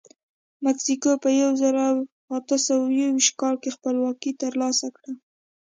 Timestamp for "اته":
2.37-2.55